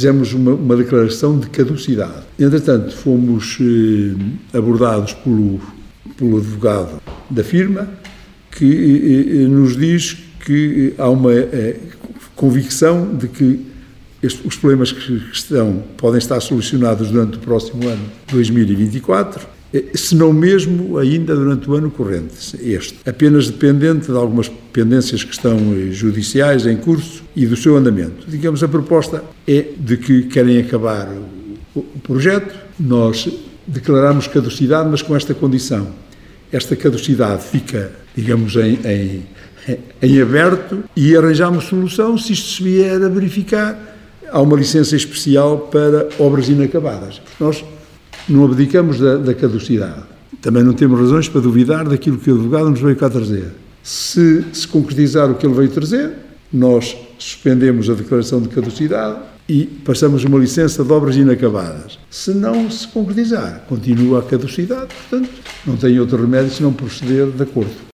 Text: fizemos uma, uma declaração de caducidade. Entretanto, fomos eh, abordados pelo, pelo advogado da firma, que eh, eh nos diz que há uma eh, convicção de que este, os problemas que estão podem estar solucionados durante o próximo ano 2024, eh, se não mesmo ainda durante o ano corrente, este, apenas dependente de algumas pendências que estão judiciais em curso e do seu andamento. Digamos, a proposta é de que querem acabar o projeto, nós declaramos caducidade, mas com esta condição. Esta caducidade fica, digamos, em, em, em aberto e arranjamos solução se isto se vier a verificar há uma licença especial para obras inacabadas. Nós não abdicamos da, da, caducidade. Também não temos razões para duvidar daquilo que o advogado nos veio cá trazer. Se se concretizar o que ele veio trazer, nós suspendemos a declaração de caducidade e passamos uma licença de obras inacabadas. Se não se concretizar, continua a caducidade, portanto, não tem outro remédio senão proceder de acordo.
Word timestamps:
fizemos 0.00 0.32
uma, 0.32 0.52
uma 0.52 0.76
declaração 0.76 1.38
de 1.38 1.50
caducidade. 1.50 2.22
Entretanto, 2.38 2.96
fomos 2.96 3.58
eh, 3.60 4.56
abordados 4.56 5.12
pelo, 5.12 5.60
pelo 6.16 6.38
advogado 6.38 7.02
da 7.28 7.44
firma, 7.44 7.86
que 8.50 8.64
eh, 8.64 9.42
eh 9.42 9.46
nos 9.46 9.76
diz 9.76 10.16
que 10.46 10.94
há 10.96 11.06
uma 11.10 11.34
eh, 11.34 11.78
convicção 12.34 13.14
de 13.14 13.28
que 13.28 13.66
este, 14.22 14.46
os 14.46 14.56
problemas 14.56 14.90
que 14.90 15.22
estão 15.32 15.84
podem 15.98 16.16
estar 16.18 16.40
solucionados 16.40 17.10
durante 17.10 17.36
o 17.36 17.40
próximo 17.40 17.86
ano 17.86 18.02
2024, 18.30 19.46
eh, 19.46 19.59
se 19.94 20.14
não 20.16 20.32
mesmo 20.32 20.98
ainda 20.98 21.34
durante 21.34 21.70
o 21.70 21.74
ano 21.74 21.90
corrente, 21.90 22.34
este, 22.60 22.98
apenas 23.08 23.48
dependente 23.48 24.10
de 24.10 24.16
algumas 24.16 24.48
pendências 24.72 25.22
que 25.22 25.32
estão 25.32 25.58
judiciais 25.92 26.66
em 26.66 26.76
curso 26.76 27.22
e 27.36 27.46
do 27.46 27.56
seu 27.56 27.76
andamento. 27.76 28.28
Digamos, 28.28 28.62
a 28.62 28.68
proposta 28.68 29.22
é 29.46 29.66
de 29.76 29.96
que 29.96 30.22
querem 30.24 30.58
acabar 30.58 31.08
o 31.74 31.82
projeto, 32.02 32.52
nós 32.78 33.28
declaramos 33.66 34.26
caducidade, 34.26 34.88
mas 34.88 35.02
com 35.02 35.14
esta 35.14 35.34
condição. 35.34 35.88
Esta 36.50 36.74
caducidade 36.74 37.44
fica, 37.44 37.92
digamos, 38.16 38.56
em, 38.56 38.78
em, 38.84 39.22
em 40.02 40.20
aberto 40.20 40.82
e 40.96 41.16
arranjamos 41.16 41.64
solução 41.64 42.18
se 42.18 42.32
isto 42.32 42.48
se 42.48 42.62
vier 42.62 43.00
a 43.02 43.08
verificar 43.08 43.78
há 44.32 44.40
uma 44.40 44.56
licença 44.56 44.96
especial 44.96 45.58
para 45.58 46.08
obras 46.18 46.48
inacabadas. 46.48 47.20
Nós 47.38 47.64
não 48.28 48.44
abdicamos 48.44 48.98
da, 48.98 49.16
da, 49.16 49.34
caducidade. 49.34 50.02
Também 50.40 50.62
não 50.62 50.72
temos 50.72 50.98
razões 50.98 51.28
para 51.28 51.40
duvidar 51.40 51.88
daquilo 51.88 52.18
que 52.18 52.30
o 52.30 52.34
advogado 52.34 52.70
nos 52.70 52.80
veio 52.80 52.96
cá 52.96 53.10
trazer. 53.10 53.52
Se 53.82 54.44
se 54.52 54.68
concretizar 54.68 55.30
o 55.30 55.34
que 55.34 55.46
ele 55.46 55.54
veio 55.54 55.68
trazer, 55.70 56.12
nós 56.52 56.96
suspendemos 57.18 57.88
a 57.88 57.94
declaração 57.94 58.40
de 58.40 58.48
caducidade 58.48 59.18
e 59.48 59.64
passamos 59.64 60.24
uma 60.24 60.38
licença 60.38 60.84
de 60.84 60.92
obras 60.92 61.16
inacabadas. 61.16 61.98
Se 62.08 62.32
não 62.32 62.70
se 62.70 62.86
concretizar, 62.86 63.64
continua 63.68 64.20
a 64.20 64.22
caducidade, 64.22 64.88
portanto, 64.94 65.30
não 65.66 65.76
tem 65.76 65.98
outro 65.98 66.20
remédio 66.20 66.52
senão 66.52 66.72
proceder 66.72 67.26
de 67.26 67.42
acordo. 67.42 67.72